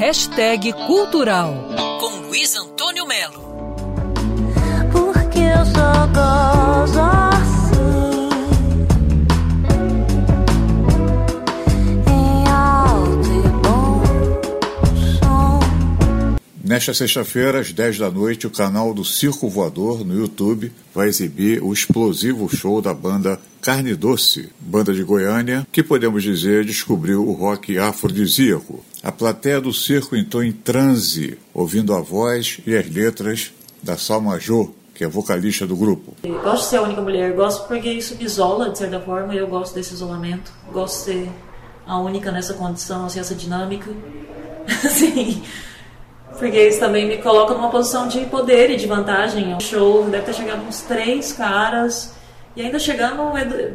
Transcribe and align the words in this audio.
hashtag 0.00 0.72
cultural 0.86 1.54
com 2.00 2.26
Luiz 2.26 2.56
Antônio 2.56 3.06
Melo. 3.06 3.74
Porque 4.90 5.40
eu 5.40 5.66
só 5.66 5.89
Nesta 16.70 16.94
sexta-feira, 16.94 17.58
às 17.58 17.72
10 17.72 17.98
da 17.98 18.08
noite, 18.08 18.46
o 18.46 18.50
canal 18.50 18.94
do 18.94 19.04
Circo 19.04 19.48
Voador 19.48 20.04
no 20.04 20.14
YouTube 20.14 20.70
vai 20.94 21.08
exibir 21.08 21.60
o 21.60 21.72
explosivo 21.72 22.48
show 22.48 22.80
da 22.80 22.94
banda 22.94 23.40
Carne 23.60 23.92
Doce, 23.96 24.50
banda 24.60 24.94
de 24.94 25.02
Goiânia, 25.02 25.66
que 25.72 25.82
podemos 25.82 26.22
dizer 26.22 26.64
descobriu 26.64 27.26
o 27.26 27.32
rock 27.32 27.76
afrodisíaco. 27.76 28.84
A 29.02 29.10
plateia 29.10 29.60
do 29.60 29.72
circo 29.72 30.14
entrou 30.14 30.44
em 30.44 30.52
transe, 30.52 31.36
ouvindo 31.52 31.92
a 31.92 32.00
voz 32.00 32.60
e 32.64 32.76
as 32.76 32.88
letras 32.88 33.52
da 33.82 33.96
Salma 33.96 34.38
Jô, 34.38 34.72
que 34.94 35.02
é 35.02 35.08
vocalista 35.08 35.66
do 35.66 35.74
grupo. 35.74 36.14
Eu 36.22 36.40
gosto 36.40 36.62
de 36.62 36.70
ser 36.70 36.76
a 36.76 36.82
única 36.82 37.00
mulher, 37.00 37.32
gosto 37.32 37.66
porque 37.66 37.90
isso 37.90 38.14
me 38.14 38.22
isola 38.22 38.70
de 38.70 38.78
certa 38.78 39.00
forma 39.00 39.34
e 39.34 39.38
eu 39.38 39.48
gosto 39.48 39.74
desse 39.74 39.92
isolamento. 39.92 40.52
Gosto 40.72 40.98
de 40.98 41.02
ser 41.02 41.30
a 41.84 41.98
única 41.98 42.30
nessa 42.30 42.54
condição, 42.54 43.06
assim, 43.06 43.18
essa 43.18 43.34
dinâmica. 43.34 43.90
Assim, 44.84 45.42
porque 46.40 46.68
isso 46.68 46.80
também 46.80 47.06
me 47.06 47.18
coloca 47.18 47.52
numa 47.52 47.70
posição 47.70 48.08
de 48.08 48.20
poder 48.20 48.70
e 48.70 48.76
de 48.76 48.86
vantagem. 48.86 49.54
O 49.54 49.60
show 49.60 50.08
deve 50.08 50.24
ter 50.24 50.34
chegado 50.34 50.66
uns 50.66 50.80
três 50.80 51.32
caras 51.34 52.12
e 52.56 52.62
ainda 52.62 52.78
chegando 52.78 53.22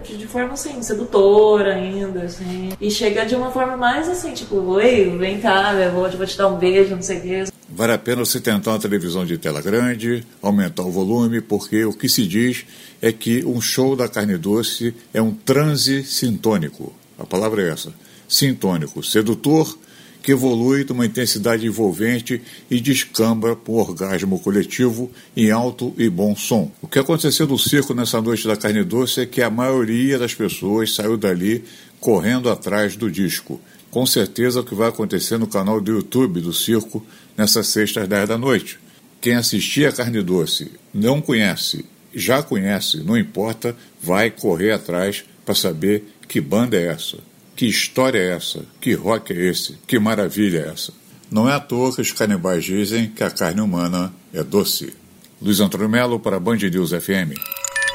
de 0.03 0.27
forma 0.27 0.53
assim, 0.53 0.81
sedutora 0.81 1.75
ainda, 1.75 2.23
assim. 2.23 2.71
E 2.81 2.89
chega 2.89 3.23
de 3.23 3.35
uma 3.35 3.51
forma 3.51 3.77
mais 3.77 4.09
assim, 4.09 4.33
tipo, 4.33 4.55
oi, 4.55 5.15
vem 5.17 5.39
cá, 5.39 5.73
eu 5.75 5.91
vou, 5.91 6.07
eu 6.07 6.17
vou 6.17 6.25
te 6.25 6.35
dar 6.35 6.47
um 6.47 6.57
beijo, 6.57 6.95
não 6.95 7.01
sei 7.03 7.19
o 7.19 7.21
quê. 7.21 7.43
Vale 7.69 7.93
a 7.93 7.97
pena 7.99 8.25
você 8.25 8.39
tentar 8.41 8.71
uma 8.71 8.79
televisão 8.79 9.25
de 9.25 9.37
tela 9.37 9.61
grande, 9.61 10.25
aumentar 10.41 10.83
o 10.83 10.91
volume, 10.91 11.41
porque 11.41 11.85
o 11.85 11.93
que 11.93 12.09
se 12.09 12.27
diz 12.27 12.65
é 12.99 13.11
que 13.11 13.45
um 13.45 13.61
show 13.61 13.95
da 13.95 14.09
carne 14.09 14.37
doce 14.37 14.93
é 15.13 15.21
um 15.21 15.31
transe 15.31 16.03
sintônico. 16.03 16.91
A 17.17 17.25
palavra 17.25 17.61
é 17.61 17.69
essa: 17.69 17.93
sintônico, 18.27 19.03
sedutor, 19.03 19.77
que 20.25 20.31
evolui 20.31 20.83
de 20.83 20.91
uma 20.91 21.05
intensidade 21.05 21.67
envolvente 21.67 22.41
e 22.67 22.81
descamba 22.81 23.55
para 23.55 23.71
um 23.71 23.77
orgasmo 23.77 24.39
coletivo 24.39 25.11
em 25.37 25.51
alto 25.51 25.93
e 25.99 26.09
bom 26.09 26.35
som. 26.35 26.71
O 26.81 26.87
que 26.87 26.97
aconteceu 26.97 27.45
no 27.45 27.59
circo 27.59 27.93
nessa 27.93 28.19
noite 28.19 28.47
da 28.47 28.57
carne 28.57 28.83
doce 28.83 29.21
é 29.21 29.25
que 29.27 29.43
a 29.43 29.51
maioria 29.51 30.17
das 30.17 30.33
pessoas 30.33 30.95
saiu 30.95 31.15
dali 31.15 31.63
correndo 31.99 32.49
atrás 32.49 32.95
do 32.95 33.11
disco. 33.11 33.61
Com 33.91 34.03
certeza 34.03 34.61
o 34.61 34.63
que 34.63 34.73
vai 34.73 34.89
acontecer 34.89 35.37
no 35.37 35.45
canal 35.45 35.79
do 35.79 35.91
YouTube 35.91 36.41
do 36.41 36.51
circo 36.51 37.05
nessa 37.37 37.61
sexta 37.61 38.01
às 38.01 38.07
10 38.07 38.27
da 38.27 38.37
noite. 38.37 38.79
Quem 39.21 39.35
assistir 39.35 39.87
a 39.87 39.91
Carne 39.91 40.23
Doce 40.23 40.71
não 40.91 41.21
conhece, 41.21 41.85
já 42.15 42.41
conhece, 42.41 42.97
não 42.97 43.15
importa, 43.15 43.77
vai 44.01 44.31
correr 44.31 44.71
atrás 44.71 45.23
para 45.45 45.53
saber 45.53 46.03
que 46.27 46.41
banda 46.41 46.75
é 46.77 46.87
essa, 46.87 47.19
que 47.55 47.65
história 47.65 48.19
é 48.19 48.35
essa, 48.35 48.65
que 48.81 48.93
rock 48.93 49.33
é 49.33 49.37
esse, 49.37 49.77
que 49.87 49.97
maravilha 49.97 50.59
é 50.59 50.69
essa. 50.69 50.93
Não 51.31 51.49
é 51.49 51.53
à 51.53 51.59
toa 51.59 51.93
que 51.93 52.01
os 52.01 52.11
canibais 52.11 52.63
dizem 52.63 53.07
que 53.09 53.23
a 53.23 53.31
carne 53.31 53.61
humana 53.61 54.13
é 54.33 54.43
doce. 54.43 54.93
Luiz 55.41 55.59
Antônio 55.59 55.89
Melo 55.89 56.19
para 56.19 56.39
Band 56.39 56.57
News 56.57 56.91
FM. 56.91 57.33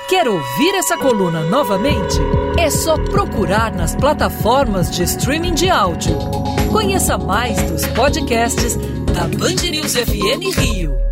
Quer 0.08 0.28
ouvir 0.28 0.74
essa 0.74 0.96
coluna 0.96 1.42
novamente? 1.44 2.18
É 2.58 2.68
só 2.68 2.98
procurar 2.98 3.72
nas 3.72 3.94
plataformas 3.94 4.90
de 4.90 5.04
streaming 5.04 5.54
de 5.54 5.70
áudio. 5.70 6.18
Conheça 6.72 7.16
mais 7.16 7.60
dos 7.70 7.86
podcasts 7.88 8.76
da 9.14 9.28
Band 9.38 9.70
News 9.70 9.94
FM 9.94 10.56
Rio. 10.58 11.09